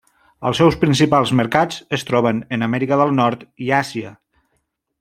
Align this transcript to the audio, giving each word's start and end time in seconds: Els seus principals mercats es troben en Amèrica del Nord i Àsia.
Els 0.49 0.59
seus 0.59 0.77
principals 0.83 1.33
mercats 1.41 1.77
es 1.99 2.07
troben 2.09 2.39
en 2.57 2.67
Amèrica 2.69 2.99
del 3.03 3.15
Nord 3.21 3.45
i 3.67 3.71
Àsia. 3.83 4.17